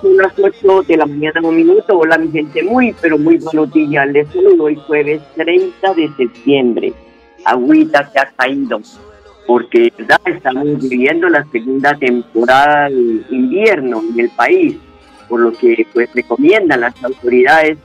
[0.00, 1.98] Son las 8 de la mañana, un minuto.
[1.98, 4.08] Hola, mi gente, muy, pero muy buenos días.
[4.08, 6.92] Les saludo hoy jueves 30 de septiembre.
[7.44, 8.80] Agüita se ha caído,
[9.46, 10.20] porque ¿verdad?
[10.24, 14.76] estamos viviendo la segunda temporada de invierno en el país,
[15.28, 17.76] por lo que pues recomiendan las autoridades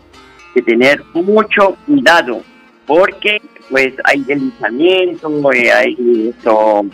[0.53, 2.41] de tener mucho cuidado,
[2.85, 6.85] porque pues hay deslizamiento, eh, hay esto,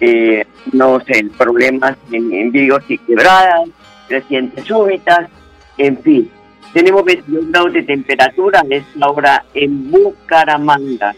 [0.00, 3.70] eh, no sé, problemas en, en y quebradas,
[4.12, 5.30] crecientes súbitas,
[5.78, 6.30] en fin.
[6.74, 11.14] Tenemos 22 grados de temperatura a esta hora en Bucaramanga.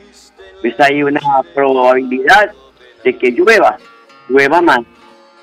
[0.60, 1.20] Pues hay una
[1.54, 2.52] probabilidad
[3.02, 3.78] de que llueva,
[4.28, 4.80] llueva más,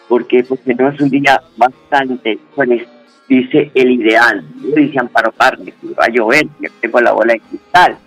[0.08, 2.70] porque pues tenemos un día bastante, pues
[3.28, 7.34] dice el ideal, no dice Amparo Parle que va a llover, que tengo la bola
[7.34, 7.98] de cristal,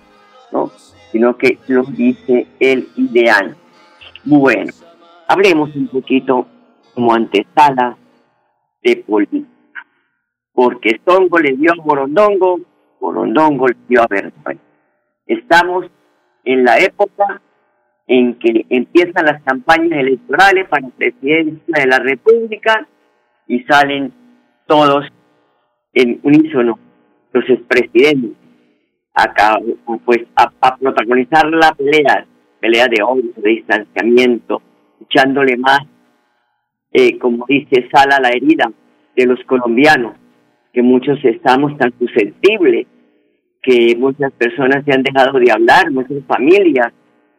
[0.53, 0.73] ¿no?
[1.13, 3.57] Sino que lo dice el ideal.
[4.25, 4.73] Bueno,
[5.29, 6.47] hablemos un poquito
[6.95, 7.97] como antesala
[8.85, 9.49] de política.
[10.53, 12.61] Porque Stongo le dio a Borondongo,
[13.01, 14.59] Borondongo le dio a Bertoy.
[15.27, 15.87] Estamos
[16.45, 17.41] en la época
[18.07, 22.87] en que empiezan las campañas electorales para presidencia de la República
[23.49, 24.13] y salen
[24.67, 25.07] todos
[25.95, 26.79] en unísono,
[27.33, 28.33] los expresidentes,
[29.15, 29.59] acá,
[30.05, 32.27] pues, a, a protagonizar la pelea,
[32.61, 34.61] pelea de odio, de distanciamiento,
[35.01, 35.81] echándole más,
[36.95, 38.71] eh, como dice Sala, la herida
[39.17, 40.15] de los colombianos,
[40.73, 42.87] que muchos estamos tan susceptibles,
[43.61, 46.93] que muchas personas se han dejado de hablar, muchas familias,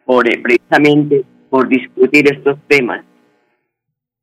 [0.04, 3.06] por eh, precisamente por discutir estos temas.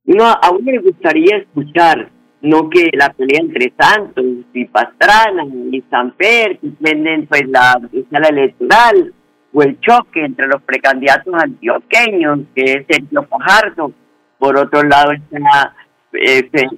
[0.04, 2.10] No, a uno le gustaría escuchar,
[2.42, 9.14] no que la pelea entre Santos y Pastrana y Samper, venden pues la sala electoral,
[9.54, 13.92] o el choque entre los precandidatos antioqueños, que es Sergio Fajardo,
[14.42, 15.72] por otro lado está
[16.14, 16.68] eh, Fe-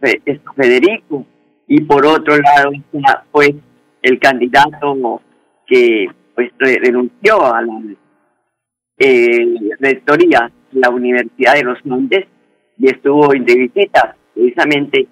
[0.00, 1.24] Fe- Fe- Federico,
[1.66, 3.52] y por otro lado está pues
[4.02, 5.22] el candidato
[5.66, 7.72] que pues re- renunció a la
[8.98, 12.26] eh, rectoría de la Universidad de los Montes
[12.78, 15.06] y estuvo de visita precisamente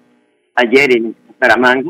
[0.53, 1.89] ayer en Bucaramanga.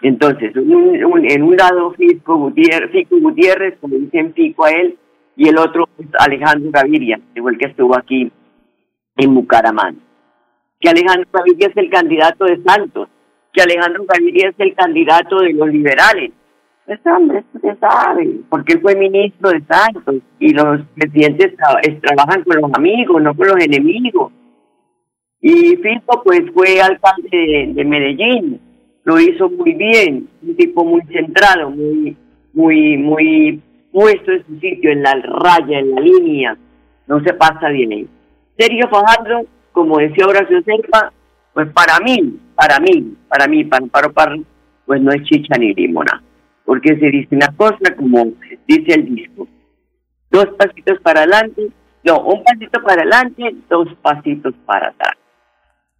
[0.00, 4.96] Entonces, en un lado Fico Gutiérrez, Fico Gutiérrez, como dicen Fico a él,
[5.36, 8.32] y el otro es Alejandro Gaviria, el que estuvo aquí
[9.16, 10.00] en Bucaramanga.
[10.80, 13.08] Que Alejandro Gaviria es el candidato de Santos,
[13.52, 16.32] que Alejandro Gaviria es el candidato de los liberales.
[16.86, 21.98] Ese hombre, se sabe, porque él fue ministro de Santos y los presidentes tra- es-
[22.02, 24.32] trabajan con los amigos, no con los enemigos.
[25.40, 28.60] Y Fico, pues, fue alcalde de, de Medellín,
[29.04, 32.16] lo hizo muy bien, un tipo muy centrado, muy,
[32.52, 33.62] muy, muy
[33.92, 36.56] puesto en su sitio, en la raya, en la línea,
[37.06, 38.08] no se pasa bien ahí.
[38.56, 41.12] Sergio Fajardo, como decía Horacio Serpa,
[41.52, 44.36] pues para mí, para mí, para mí, para Parra,
[44.86, 46.22] pues no es chicha ni limona,
[46.64, 48.32] porque se dice una cosa como
[48.66, 49.48] dice el disco,
[50.30, 51.70] dos pasitos para adelante,
[52.04, 55.16] no, un pasito para adelante, dos pasitos para atrás.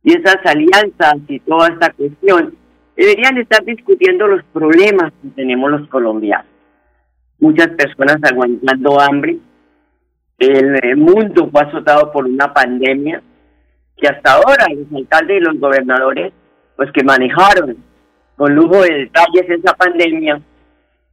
[0.02, 2.54] Y esas alianzas y toda esta cuestión
[2.94, 6.46] deberían estar discutiendo los problemas que tenemos los colombianos.
[7.38, 9.38] Muchas personas aguantando hambre,
[10.38, 13.22] el eh, mundo fue azotado por una pandemia
[13.96, 16.32] que hasta ahora los alcaldes y los gobernadores
[16.76, 17.76] pues que manejaron
[18.36, 20.40] con lujo de detalles esa pandemia,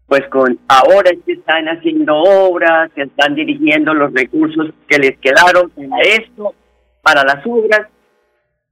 [0.08, 5.70] pues con ahora que están haciendo obras, que están dirigiendo los recursos que les quedaron
[5.70, 6.56] para esto,
[7.02, 7.88] para las obras,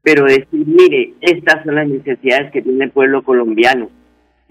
[0.01, 3.89] pero decir, mire, estas son las necesidades que tiene el pueblo colombiano.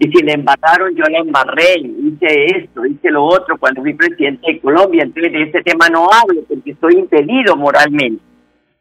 [0.01, 4.53] Y si le embarraron, yo le embarré, hice esto, hice lo otro cuando fui presidente
[4.53, 8.23] de Colombia, entonces de ese tema no hablo porque estoy impedido moralmente.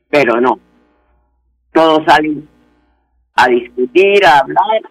[0.09, 0.61] Pero no,
[1.73, 2.49] todos salen
[3.35, 4.83] a discutir, a hablar,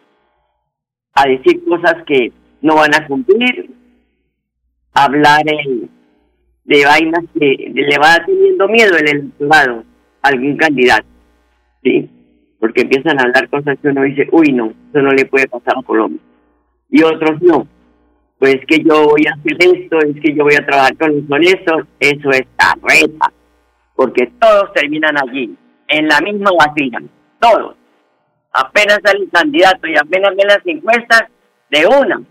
[1.14, 3.72] a decir cosas que no van a cumplir,
[4.94, 9.86] a hablar de vainas que le va teniendo miedo el electorado
[10.22, 11.08] a algún candidato.
[11.84, 12.10] ¿sí?
[12.59, 15.75] Porque empiezan a hablar cosas que uno dice, uy, no, eso no le puede pasar
[15.77, 16.19] a Colombia.
[16.89, 17.68] Y otros no.
[18.39, 21.24] Pues que yo voy a hacer esto, es que yo voy a trabajar con los
[21.30, 23.31] honestos, eso es carreta.
[23.95, 25.56] Porque todos terminan allí,
[25.88, 27.01] en la misma vacía,
[27.39, 27.75] todos.
[28.54, 31.24] Apenas sale el candidato y apenas ven las encuestas,
[31.69, 32.21] de una,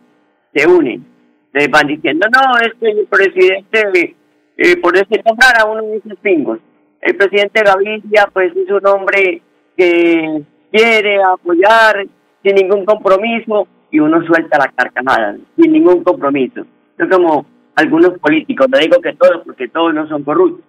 [0.54, 1.04] se unen.
[1.52, 4.16] Se van diciendo, no, es que el presidente,
[4.56, 6.58] eh, por ese nombrar a uno de esos pingos.
[7.00, 9.42] El presidente Gaviria, pues es un hombre
[9.76, 12.06] que quiere apoyar
[12.42, 16.66] sin ningún compromiso y uno suelta la carcajada sin ningún compromiso.
[16.98, 20.64] No como algunos políticos, no digo que todos porque todos no son corruptos.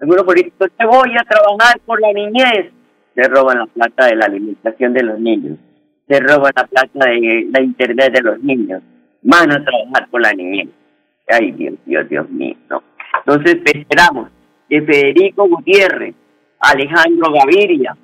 [0.00, 2.72] Algunos políticos, te voy a trabajar por la niñez.
[3.14, 5.58] Se roban la plata de la alimentación de los niños.
[6.08, 8.80] Se roban la plata de la internet de los niños.
[9.22, 10.68] Van a trabajar por la niñez.
[11.28, 12.56] Ay, Dios, Dios, Dios mío.
[13.26, 14.30] Entonces esperamos
[14.68, 16.14] que Federico Gutiérrez,
[16.60, 17.96] Alejandro Gaviria,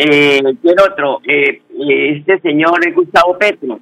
[0.00, 1.20] eh, ¿quién otro?
[1.26, 3.78] Eh, eh, este señor Gustavo Petro,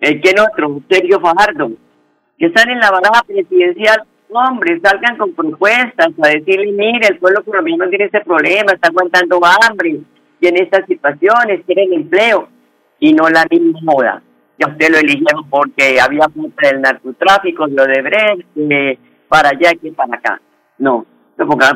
[0.00, 0.80] eh, ¿quién otro?
[0.88, 1.70] Sergio Fajardo,
[2.38, 7.44] que están en la baraja presidencial, hombre, salgan con propuestas a decirle, mire, el pueblo
[7.44, 10.00] colombiano tiene ese problema, está aguantando hambre,
[10.40, 12.48] tiene estas situaciones, quieren empleo,
[12.98, 14.22] y no la misma moda.
[14.58, 18.98] Ya usted lo eligieron porque había falta del narcotráfico, lo de Brecht,
[19.28, 20.40] para allá y para acá.
[20.78, 21.06] No,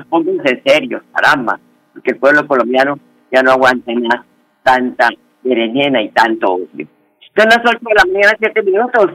[0.09, 1.59] pónganse serios, caramba,
[1.93, 2.99] porque el pueblo colombiano
[3.37, 4.25] ya no aguanta más
[4.63, 5.09] tanta
[5.43, 6.89] berenjena y tanto odio.
[7.37, 9.11] Son las 8 de la mañana, 7 minutos.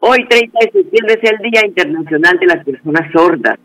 [0.00, 3.58] Hoy, 30 de septiembre, es el Día Internacional de las Personas Sordas,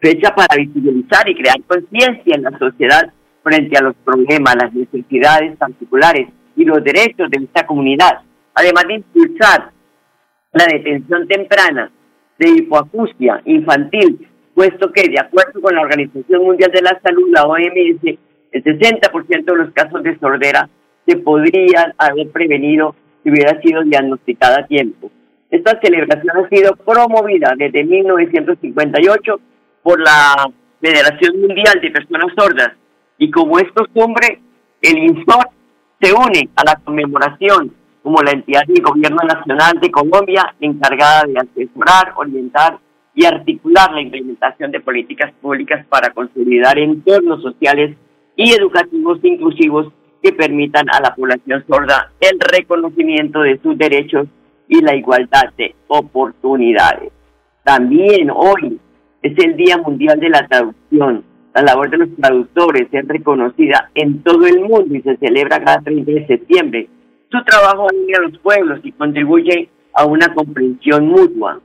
[0.00, 3.12] fecha para visibilizar y crear conciencia en la sociedad
[3.42, 8.20] frente a los problemas, las necesidades particulares y los derechos de esta comunidad,
[8.54, 9.72] además de impulsar
[10.52, 11.90] la detención temprana
[12.38, 17.42] de hipoacusia infantil, puesto que, de acuerdo con la Organización Mundial de la Salud, la
[17.42, 18.18] OMS,
[18.52, 20.68] el 60% de los casos de sordera
[21.06, 25.10] se podrían haber prevenido si hubiera sido diagnosticada a tiempo.
[25.50, 29.40] Esta celebración ha sido promovida desde 1958
[29.82, 30.50] por la
[30.80, 32.72] Federación Mundial de Personas Sordas
[33.16, 34.40] y como es costumbre,
[34.82, 35.48] el INSOR
[36.00, 41.38] se une a la conmemoración como la entidad del Gobierno Nacional de Colombia encargada de
[41.38, 42.78] asesorar, orientar
[43.14, 47.96] y articular la implementación de políticas públicas para consolidar entornos sociales
[48.38, 49.92] y educativos inclusivos
[50.22, 54.28] que permitan a la población sorda el reconocimiento de sus derechos
[54.68, 57.10] y la igualdad de oportunidades.
[57.64, 58.78] También hoy
[59.22, 61.24] es el Día Mundial de la Traducción.
[61.52, 65.80] La labor de los traductores es reconocida en todo el mundo y se celebra cada
[65.80, 66.88] 30 de septiembre.
[67.32, 71.60] Su trabajo une a los pueblos y contribuye a una comprensión mutua.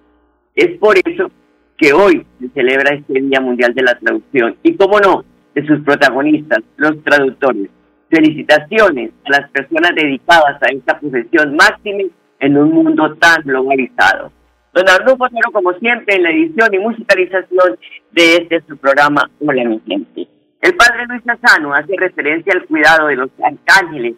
[0.55, 1.29] Es por eso
[1.77, 4.55] que hoy se celebra este Día Mundial de la Traducción.
[4.63, 5.23] Y cómo no,
[5.55, 7.69] de sus protagonistas, los traductores.
[8.09, 12.03] Felicitaciones a las personas dedicadas a esta profesión máxima
[12.39, 14.31] en un mundo tan globalizado.
[14.73, 17.77] Don Arnulfo Otero, como siempre, en la edición y musicalización
[18.11, 20.27] de este su programa Hola mi gente.
[20.61, 24.15] El padre Luis Nazano hace referencia al cuidado de los arcángeles,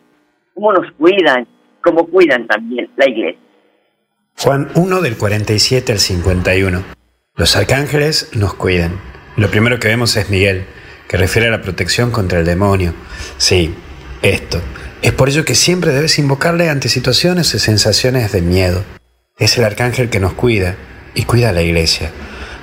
[0.53, 1.47] cómo nos cuidan,
[1.81, 3.39] cómo cuidan también la iglesia.
[4.37, 6.83] Juan 1 del 47 al 51.
[7.35, 8.99] Los arcángeles nos cuidan.
[9.37, 10.65] Lo primero que vemos es Miguel,
[11.07, 12.93] que refiere a la protección contra el demonio.
[13.37, 13.73] Sí,
[14.21, 14.61] esto.
[15.01, 18.83] Es por ello que siempre debes invocarle ante situaciones y sensaciones de miedo.
[19.37, 20.75] Es el arcángel que nos cuida
[21.13, 22.11] y cuida a la iglesia.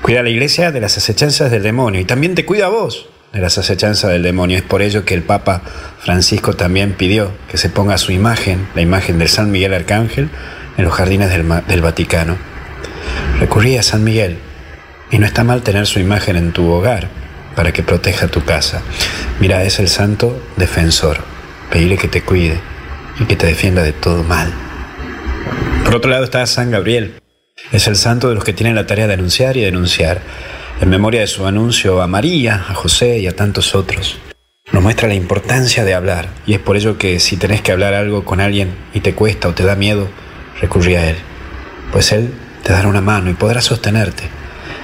[0.02, 3.08] Cuida a la iglesia de las acechanzas del demonio y también te cuida a vos
[3.32, 4.58] de las acechanzas del demonio.
[4.58, 5.62] Es por ello que el Papa
[6.00, 10.28] Francisco también pidió que se ponga su imagen, la imagen del San Miguel Arcángel,
[10.76, 12.37] en los jardines del, del Vaticano.
[13.38, 14.38] Recurrí a San Miguel
[15.11, 17.22] y no está mal tener su imagen en tu hogar
[17.54, 18.82] para que proteja tu casa.
[19.40, 21.18] Mira, es el santo defensor.
[21.71, 22.61] Pedile que te cuide
[23.18, 24.52] y que te defienda de todo mal.
[25.85, 27.21] Por otro lado está San Gabriel.
[27.71, 30.21] Es el santo de los que tienen la tarea de anunciar y denunciar,
[30.80, 34.18] en memoria de su anuncio a María, a José y a tantos otros.
[34.73, 37.94] Nos muestra la importancia de hablar y es por ello que si tenés que hablar
[37.94, 40.09] algo con alguien y te cuesta o te da miedo,
[40.61, 41.16] recurrí a Él,
[41.92, 42.32] pues Él
[42.62, 44.41] te dará una mano y podrá sostenerte.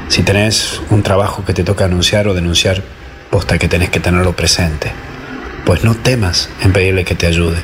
[0.09, 2.83] Si tenés un trabajo que te toca anunciar o denunciar,
[3.31, 4.91] posta que tenés que tenerlo presente,
[5.67, 7.59] pues no temas en pedirle que te ayude.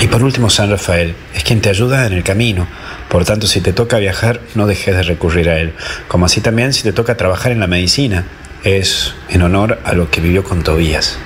[0.00, 2.66] Y por último, San Rafael es quien te ayuda en el camino.
[3.10, 5.74] Por tanto, si te toca viajar, no dejes de recurrir a él.
[6.08, 8.24] Como así también si te toca trabajar en la medicina,
[8.64, 11.18] es en honor a lo que vivió con Tobías.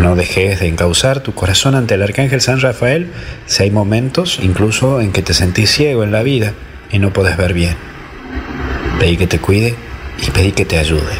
[0.00, 3.12] No dejes de encauzar tu corazón ante el Arcángel San Rafael
[3.46, 6.52] si hay momentos incluso en que te sentís ciego en la vida
[6.90, 7.95] y no podés ver bien.
[8.98, 9.74] Pedí que te cuide
[10.26, 11.14] y pedí que te ayude.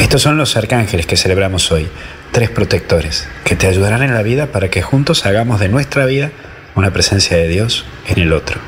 [0.00, 1.88] Estos son los arcángeles que celebramos hoy,
[2.32, 6.30] tres protectores que te ayudarán en la vida para que juntos hagamos de nuestra vida
[6.74, 8.60] una presencia de Dios en el otro.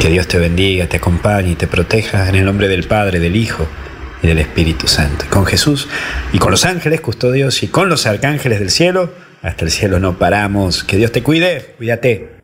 [0.00, 3.36] Que Dios te bendiga, te acompañe y te proteja en el nombre del Padre, del
[3.36, 3.66] Hijo
[4.22, 5.24] y del Espíritu Santo.
[5.30, 5.88] con Jesús
[6.32, 9.10] y con los ángeles custodios y con los arcángeles del cielo,
[9.42, 10.84] hasta el cielo no paramos.
[10.84, 12.38] Que Dios te cuide, cuídate.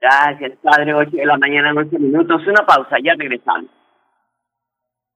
[0.00, 0.94] Gracias, Padre.
[0.94, 2.46] 8 de la mañana, 11 minutos.
[2.46, 3.70] Una pausa, ya regresamos.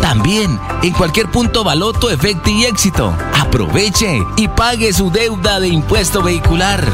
[0.00, 3.16] También en cualquier punto Baloto, Efecto y Éxito.
[3.34, 6.84] Aproveche y pague su deuda de impuesto vehicular.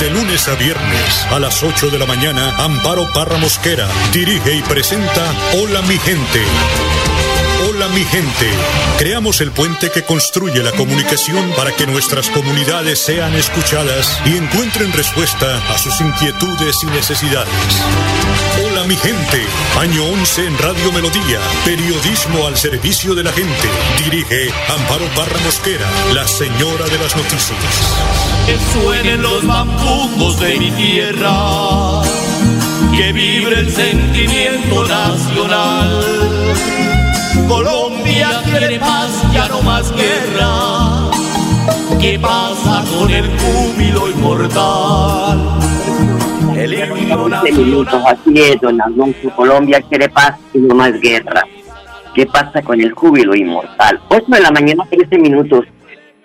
[0.00, 4.62] De lunes a viernes a las 8 de la mañana, Amparo Parra Mosquera dirige y
[4.62, 6.42] presenta Hola mi gente
[7.78, 8.50] Hola mi gente.
[8.98, 14.92] Creamos el puente que construye la comunicación para que nuestras comunidades sean escuchadas y encuentren
[14.92, 17.54] respuesta a sus inquietudes y necesidades.
[18.64, 19.46] Hola mi gente.
[19.78, 21.38] Año 11 en Radio Melodía.
[21.64, 23.68] Periodismo al servicio de la gente.
[24.02, 27.60] Dirige Amparo Barra Mosquera, la señora de las noticias.
[28.44, 32.02] Que suenen los bambucos de mi tierra.
[32.96, 36.87] Que vibre el sentimiento nacional
[37.48, 41.10] Colombia quiere paz, ya no más guerra.
[41.98, 45.58] ¿Qué pasa con el júbilo inmortal?
[46.56, 49.30] El minutos, así es, don Alonso.
[49.34, 51.42] Colombia quiere paz y no más guerra.
[52.14, 53.98] ¿Qué pasa con el júbilo inmortal?
[54.08, 55.64] 8 de la mañana, 13 minutos.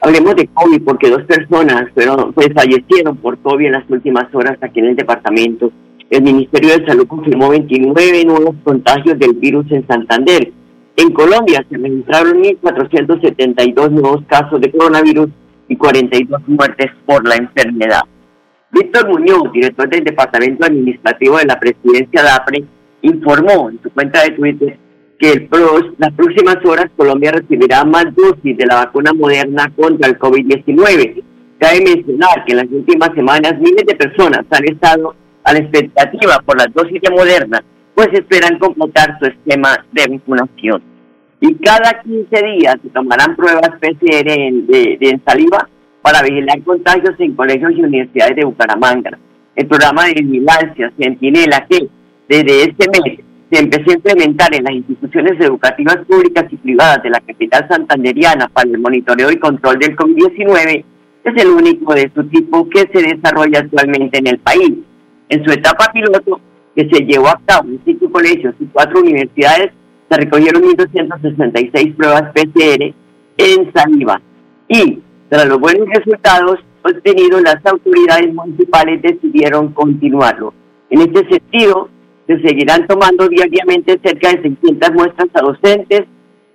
[0.02, 4.58] Hablemos de COVID porque dos personas fueron, pues, fallecieron por COVID en las últimas horas
[4.62, 5.72] aquí en el departamento.
[6.10, 10.52] El Ministerio de Salud confirmó 29 nuevos contagios del virus en Santander.
[10.96, 15.30] En Colombia se registraron 1.472 nuevos casos de coronavirus
[15.68, 18.02] y 42 muertes por la enfermedad.
[18.72, 22.64] Víctor Muñoz, director del Departamento Administrativo de la Presidencia de APRE,
[23.02, 24.78] informó en su cuenta de Twitter
[25.20, 25.50] que el
[25.98, 31.24] las próximas horas Colombia recibirá más dosis de la vacuna moderna contra el COVID-19.
[31.58, 36.40] Cabe mencionar que en las últimas semanas miles de personas han estado a la expectativa
[36.46, 37.64] por las dosis de Moderna
[37.96, 40.82] pues esperan completar su esquema de vacunación.
[41.40, 45.68] Y cada 15 días se tomarán pruebas PCR de, de saliva
[46.02, 49.18] para vigilar contagios en colegios y universidades de Bucaramanga.
[49.56, 51.88] El programa de vigilancia Centinela que
[52.28, 53.20] desde este mes
[53.52, 58.48] se empezó a implementar en las instituciones educativas públicas y privadas de la capital santanderiana
[58.48, 60.86] para el monitoreo y control del COVID-19
[61.24, 64.74] es el único de su tipo que se desarrolla actualmente en el país.
[65.30, 66.40] En su etapa piloto,
[66.76, 69.72] que se llevó a cabo en cinco colegios y cuatro universidades,
[70.10, 72.94] se recogieron 1.266 pruebas PCR
[73.38, 74.22] en saliva.
[74.68, 75.00] Y
[75.30, 80.54] tras los buenos resultados obtenidos, las autoridades municipales decidieron continuarlo.
[80.90, 81.90] En este sentido,
[82.28, 86.04] se seguirán tomando diariamente cerca de 600 muestras a docentes,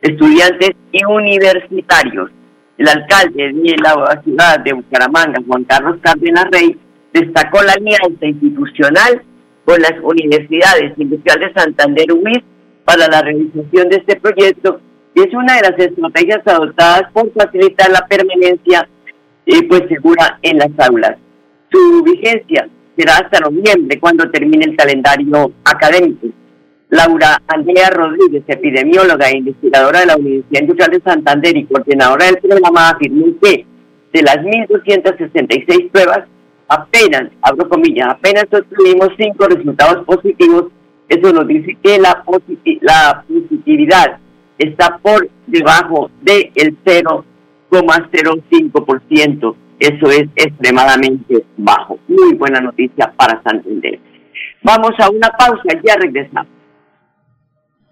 [0.03, 2.31] estudiantes y universitarios.
[2.77, 6.79] El alcalde de la ciudad de Bucaramanga, Juan Carlos Cárdenas Rey,
[7.13, 9.23] destacó la alianza institucional
[9.69, 12.43] con las universidades Industrial de Santander UIS,
[12.87, 14.81] para la realización de este proyecto
[15.15, 18.89] y es una de las estrategias adoptadas por facilitar la permanencia
[19.45, 21.19] eh, pues segura en las aulas.
[21.71, 26.29] Su vigencia será hasta noviembre cuando termine el calendario académico.
[26.89, 32.39] Laura Andrea Rodríguez, epidemióloga e investigadora de la Universidad Industrial de Santander y coordinadora del
[32.39, 33.67] programa, afirmó que
[34.15, 36.27] de las 1.266 pruebas,
[36.69, 40.67] apenas, abro comillas, apenas obtuvimos cinco resultados positivos.
[41.09, 44.19] Eso nos dice que la, positividad
[44.59, 46.53] está por debajo del
[46.85, 49.57] 0,05%.
[49.81, 51.99] Eso es extremadamente bajo.
[52.09, 53.99] Muy buena noticia para Santander.
[54.63, 56.58] Vamos a una pausa, ya regresamos.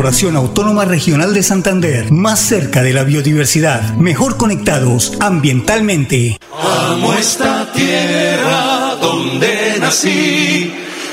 [0.00, 6.38] Corporación Autónoma Regional de Santander, más cerca de la biodiversidad, mejor conectados ambientalmente.
[6.58, 10.72] Amo esta tierra donde nací,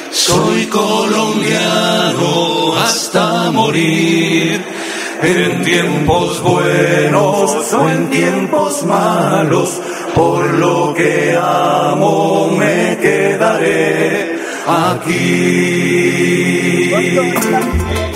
[0.09, 4.63] soy colombiano hasta morir.
[5.21, 9.81] En tiempos buenos o en tiempos malos,
[10.15, 15.97] por lo que amo me quedaré aquí.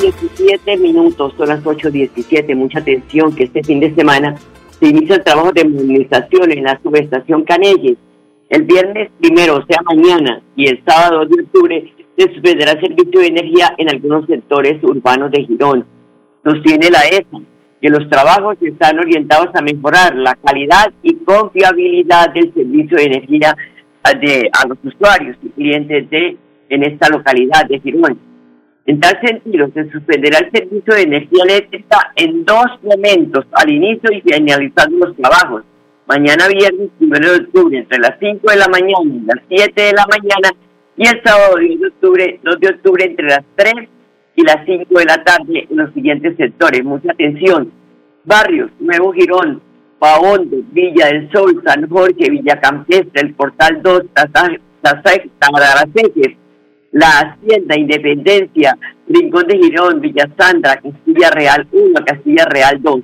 [0.02, 4.36] 17 minutos, son las 8.17, mucha atención que este fin de semana
[4.80, 7.98] se inicia el trabajo de movilización en la subestación Canelles.
[8.50, 13.20] El viernes primero, o sea mañana, y el sábado de octubre se suspenderá el servicio
[13.20, 15.86] de energía en algunos sectores urbanos de Girón.
[16.44, 17.40] Sostiene la ESA
[17.80, 23.56] que los trabajos están orientados a mejorar la calidad y confiabilidad del servicio de energía
[24.20, 26.38] de, a los usuarios y clientes de
[26.70, 28.31] en esta localidad de Girón.
[28.86, 34.12] En tal sentido, se suspenderá el servicio de energía eléctrica en dos momentos, al inicio
[34.12, 35.64] y finalizando los trabajos.
[36.08, 39.94] Mañana viernes, 1 de octubre, entre las 5 de la mañana y las 7 de
[39.94, 40.50] la mañana,
[40.98, 43.74] y el sábado 10 de octubre, 2 de octubre, entre las 3
[44.36, 46.84] y las 5 de la tarde en los siguientes sectores.
[46.84, 47.72] Mucha atención.
[48.26, 49.62] Barrios, Nuevo Girón,
[50.00, 54.02] Paondo, Villa del Sol, San Jorge, Villa Campestre, el Portal 2,
[54.82, 56.36] Tazaraceques,
[56.92, 58.78] la Hacienda, Independencia,
[59.08, 63.02] Rincón de Girón, Villa Sandra, Castilla Real 1, Castilla Real 2,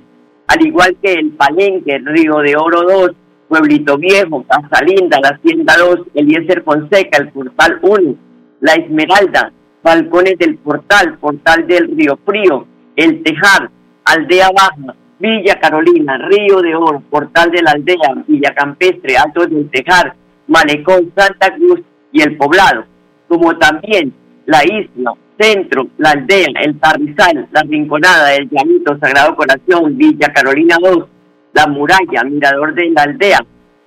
[0.48, 3.10] al igual que el Palenque, Río de Oro 2,
[3.48, 8.14] Pueblito Viejo, Casa Linda, la Hacienda 2, Eliezer Fonseca, el Portal 1,
[8.60, 13.70] La Esmeralda, Balcones del Portal, Portal del Río Frío, El Tejar,
[14.04, 19.70] Aldea Baja, Villa Carolina, Río de Oro, Portal de la Aldea, Villa Campestre, Alto del
[19.70, 20.14] Tejar,
[20.46, 21.80] Malecón, Santa Cruz
[22.12, 22.84] y El Poblado
[23.28, 24.12] como también
[24.46, 30.76] la isla, centro, la aldea, el Parrizal, la Rinconada, el Llanito, Sagrado Corazón, Villa Carolina
[30.80, 31.04] 2,
[31.52, 33.38] la muralla, Mirador de la aldea,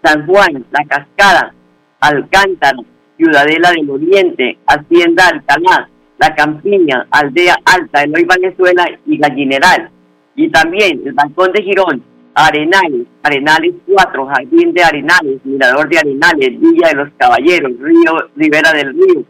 [0.04, 1.54] San Juan, la Cascada,
[2.00, 2.78] Alcántara,
[3.18, 9.90] Ciudadela del Oriente, Hacienda Alcalá, la Campiña, Aldea Alta, Eloy Venezuela y Gallineral.
[10.36, 16.60] Y también el Balcón de Girón, Arenales, Arenales 4, Jardín de Arenales, Mirador de Arenales,
[16.60, 19.24] Villa de los Caballeros, Río Rivera del Río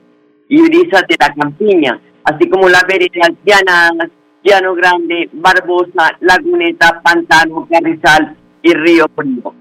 [0.47, 4.09] y Brisas de la Campiña, así como la veredas Llanas,
[4.43, 9.53] Llano Grande, Barbosa, Laguneta, Pantano, Carrizal y Río Frío.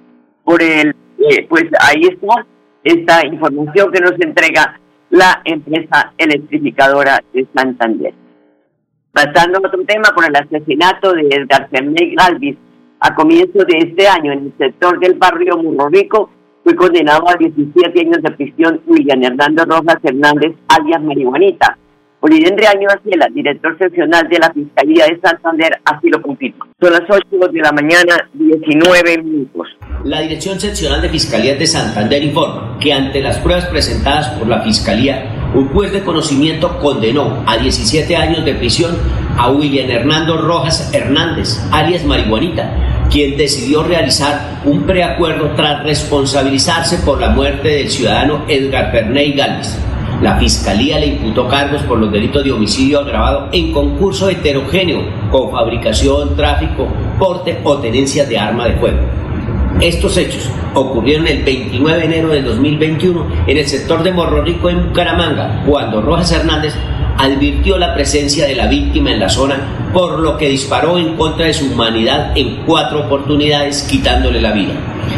[0.45, 2.47] Por el, eh, pues ahí está
[2.83, 8.15] esta información que nos entrega la empresa electrificadora de Santander.
[9.13, 12.57] Pasando a otro tema, por el asesinato de Edgar Fernández Galvis,
[13.01, 15.59] a comienzos de este año en el sector del barrio
[15.91, 16.31] Rico,
[16.63, 21.79] fue condenado a 17 años de prisión William Hernando Rojas Hernández, alias Marihuanita.
[22.23, 26.69] Olivia Año Acela, director seccional de la Fiscalía de Santander, así lo confirma.
[26.79, 29.69] Son las 8 de la mañana, 19 minutos.
[30.05, 34.61] La Dirección Seccional de Fiscalía de Santander informa que ante las pruebas presentadas por la
[34.61, 38.99] Fiscalía, un juez de conocimiento condenó a 17 años de prisión
[39.39, 47.21] a William Hernando Rojas Hernández, alias Marihuanita, quien decidió realizar un preacuerdo tras responsabilizarse por
[47.21, 49.77] la muerte del ciudadano Edgar Perney Galvez.
[50.23, 55.51] La fiscalía le imputó cargos por los delitos de homicidio agravado en concurso heterogéneo con
[55.51, 58.99] fabricación, tráfico, porte o tenencia de arma de fuego.
[59.81, 64.69] Estos hechos ocurrieron el 29 de enero del 2021 en el sector de Morro Rico
[64.69, 66.75] en Bucaramanga, cuando Rojas Hernández
[67.21, 71.47] advirtió la presencia de la víctima en la zona, por lo que disparó en contra
[71.47, 74.73] de su humanidad en cuatro oportunidades, quitándole la vida.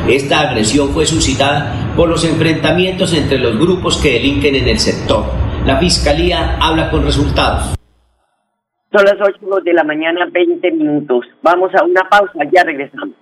[0.08, 5.24] Esta agresión fue suscitada por los enfrentamientos entre los grupos que delinquen en el sector.
[5.64, 7.74] La Fiscalía habla con resultados.
[8.90, 11.24] Son las 8 de la mañana, 20 minutos.
[11.40, 13.21] Vamos a una pausa, ya regresamos.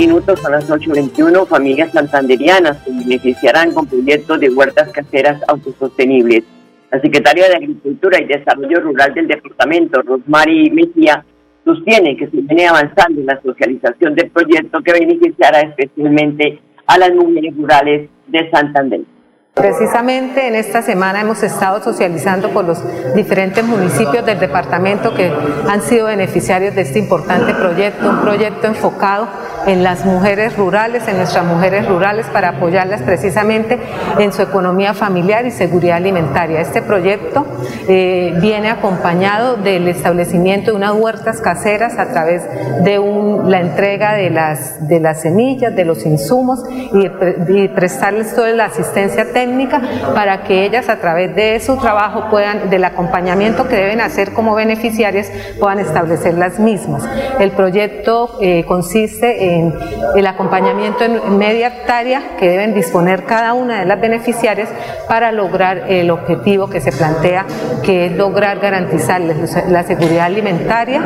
[0.00, 6.42] Minutos a las 8.21, familias santanderianas se beneficiarán con proyectos de huertas caseras autosostenibles.
[6.90, 11.22] La secretaria de Agricultura y Desarrollo Rural del departamento, Rosmary Mejía,
[11.66, 17.12] sostiene que se viene avanzando en la socialización del proyecto que beneficiará especialmente a las
[17.14, 19.00] mujeres rurales de Santander.
[19.54, 22.78] Precisamente en esta semana hemos estado socializando con los
[23.14, 25.30] diferentes municipios del departamento que
[25.68, 29.28] han sido beneficiarios de este importante proyecto, un proyecto enfocado
[29.66, 33.78] en las mujeres rurales, en nuestras mujeres rurales, para apoyarlas precisamente
[34.18, 36.60] en su economía familiar y seguridad alimentaria.
[36.60, 37.46] Este proyecto
[37.88, 42.42] eh, viene acompañado del establecimiento de unas huertas caseras a través
[42.82, 42.98] de
[43.46, 46.60] la entrega de las, de las semillas, de los insumos
[46.92, 47.08] y,
[47.68, 49.80] prestarles toda la asistencia técnica
[50.14, 54.54] para que ellas a través de su trabajo puedan, del acompañamiento que deben hacer como
[54.54, 57.04] beneficiarias, puedan establecer las mismas.
[57.38, 59.49] El proyecto eh, consiste en
[60.16, 64.68] el acompañamiento en media hectárea que deben disponer cada una de las beneficiarias
[65.08, 67.46] para lograr el objetivo que se plantea,
[67.82, 71.02] que es lograr garantizarles la seguridad alimentaria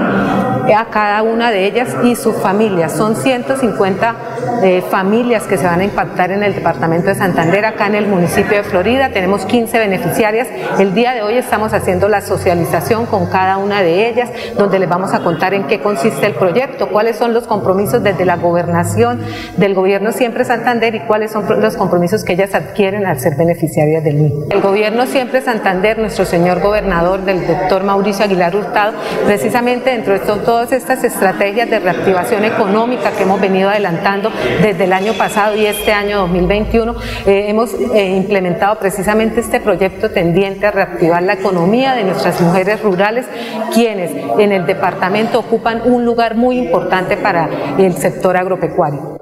[0.76, 2.92] a cada una de ellas y sus familias.
[2.92, 4.14] Son 150
[4.62, 8.06] eh, familias que se van a impactar en el departamento de Santander, acá en el
[8.06, 10.48] municipio de Florida, tenemos 15 beneficiarias.
[10.78, 14.88] El día de hoy estamos haciendo la socialización con cada una de ellas, donde les
[14.88, 19.20] vamos a contar en qué consiste el proyecto, cuáles son los compromisos desde la gobernación
[19.56, 24.02] del gobierno Siempre Santander y cuáles son los compromisos que ellas adquieren al ser beneficiarias
[24.04, 24.46] del mismo.
[24.50, 28.94] El gobierno Siempre Santander, nuestro señor gobernador, del doctor Mauricio Aguilar Hurtado,
[29.26, 34.30] precisamente dentro de todas estas estrategias de reactivación económica que hemos venido adelantando
[34.62, 36.94] desde el año pasado y este año 2021,
[37.26, 42.82] eh, hemos eh, implementado precisamente este proyecto tendiente a reactivar la economía de nuestras mujeres
[42.82, 43.26] rurales,
[43.72, 49.18] quienes en el departamento ocupan un lugar muy importante para el sector agropecuario.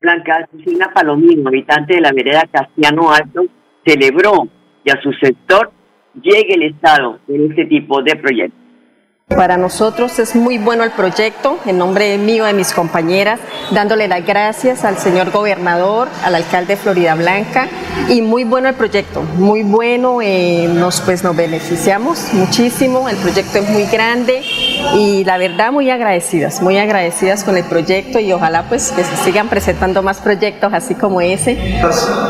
[0.00, 3.42] Blanca Cristina Palomino, habitante de la vereda Castiano Alto,
[3.84, 4.48] celebró
[4.84, 5.70] que a su sector
[6.14, 8.60] llegue el Estado en este tipo de proyectos.
[9.28, 14.26] Para nosotros es muy bueno el proyecto, en nombre mío de mis compañeras, dándole las
[14.26, 17.68] gracias al señor gobernador, al alcalde de Florida Blanca,
[18.08, 23.58] y muy bueno el proyecto, muy bueno, eh, nos, pues nos beneficiamos muchísimo, el proyecto
[23.58, 24.42] es muy grande
[24.94, 29.16] y la verdad muy agradecidas, muy agradecidas con el proyecto y ojalá pues que se
[29.24, 31.58] sigan presentando más proyectos así como ese.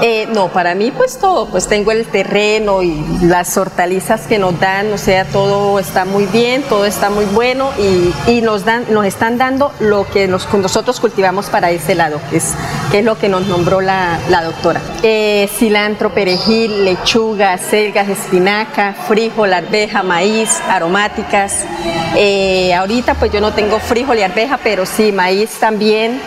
[0.02, 4.58] Eh, no, para mí pues todo, pues tengo el terreno y las hortalizas que nos
[4.60, 9.04] dan, o sea, todo está muy bien, todo está muy bueno y, nos, dan, nos
[9.04, 12.54] están dando lo que nosotros cultivamos para ese lado, es,
[12.90, 14.80] que es lo que nos nombró la, doctora.
[15.02, 21.64] Eh, cilantro, perejil, lechuga, selgas, espinaca, frijol, arveja, maíz, aromáticas.
[22.16, 26.20] Eh, ahorita pues yo no tengo frijol y arveja, pero sí maíz también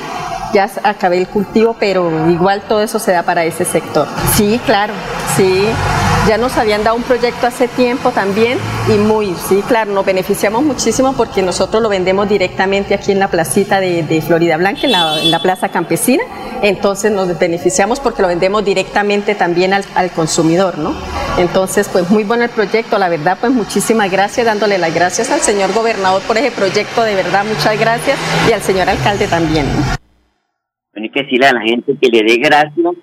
[0.54, 4.08] ya acabé el cultivo, pero igual todo eso se da para ese sector.
[4.36, 4.94] Sí, claro,
[5.36, 5.68] sí.
[6.28, 8.58] Ya nos habían dado un proyecto hace tiempo también
[8.88, 13.28] y muy, sí, claro, nos beneficiamos muchísimo porque nosotros lo vendemos directamente aquí en la
[13.28, 16.24] placita de, Florida Blanca, en la, plaza campesina.
[16.62, 20.96] Entonces nos beneficiamos porque lo vendemos directamente también al, consumidor, ¿no?
[21.38, 25.42] Entonces, pues muy bueno el proyecto, la verdad, pues muchísimas gracias, dándole las gracias al
[25.42, 29.66] señor gobernador por ese proyecto, de verdad, muchas gracias, y al señor alcalde también.
[30.96, 32.96] Hay que decirle a la gente que le dé gracias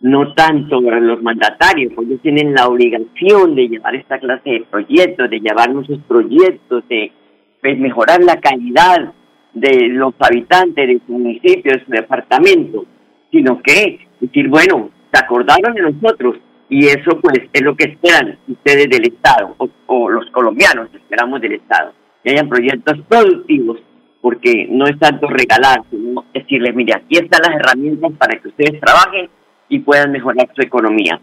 [0.00, 5.28] no tanto los mandatarios, porque ellos tienen la obligación de llevar esta clase de proyectos,
[5.28, 7.12] de llevar nuestros proyectos, de
[7.60, 9.12] pues, mejorar la calidad
[9.52, 12.86] de los habitantes de su municipio, de su departamento,
[13.30, 16.36] sino que decir, bueno, se acordaron de nosotros
[16.68, 21.54] y eso pues es lo que esperan ustedes del Estado o, los colombianos esperamos del
[21.54, 23.80] Estado, que hayan proyectos productivos
[24.20, 28.80] porque no es tanto regalar, sino decirles, mire, aquí están las herramientas para que ustedes
[28.80, 29.28] trabajen
[29.70, 31.18] y puedan mejorar su economía.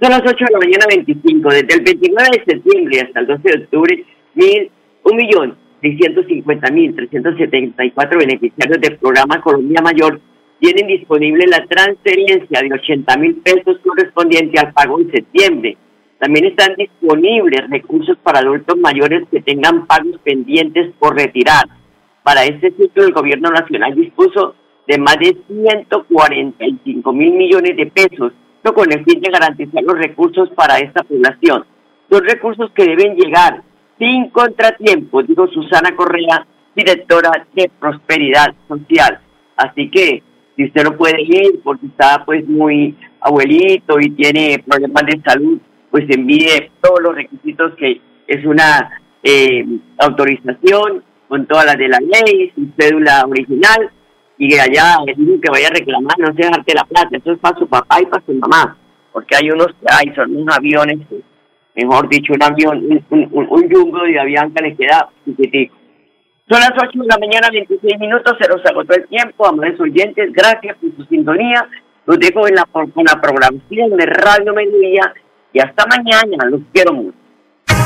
[0.00, 3.42] Son las 8 de la mañana 25, desde el 29 de septiembre hasta el 12
[3.42, 4.70] de octubre, mil,
[5.04, 10.20] un millón 650.374 beneficiarios del programa Colombia Mayor
[10.58, 15.78] tienen disponible la transferencia de 80 mil pesos correspondiente al pago en septiembre.
[16.18, 21.64] También están disponibles recursos para adultos mayores que tengan pagos pendientes por retirar.
[22.22, 24.54] Para este ciclo, el gobierno nacional dispuso
[24.90, 28.32] de más de 145 mil millones de pesos,
[28.74, 31.64] con el fin de garantizar los recursos para esta población.
[32.10, 33.62] Son recursos que deben llegar
[33.98, 39.20] sin contratiempo, dijo Susana Correa, directora de Prosperidad Social.
[39.56, 40.24] Así que
[40.56, 45.60] si usted no puede ir porque está pues muy abuelito y tiene problemas de salud,
[45.90, 48.90] pues envíe todos los requisitos que es una
[49.22, 49.64] eh,
[49.98, 53.90] autorización con todas las de la ley, su cédula original,
[54.40, 57.58] y allá el que vaya a reclamar no se dejarte la plata, eso es para
[57.58, 58.74] su papá y para su mamá,
[59.12, 60.98] porque hay unos hay, son unos aviones,
[61.74, 62.78] mejor dicho, un avión,
[63.10, 65.76] un, un, un, jumbo de Avianca le queda chiquitico.
[66.48, 70.32] Son las 8 de la mañana, 26 minutos, se nos agotó el tiempo, amables oyentes,
[70.32, 71.68] gracias por su sintonía.
[72.06, 75.12] Los dejo en la, con la programación de Radio Mediodía
[75.52, 77.19] y hasta mañana, los quiero mucho.